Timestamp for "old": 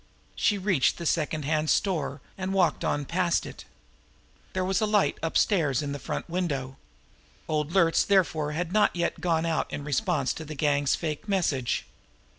7.47-7.71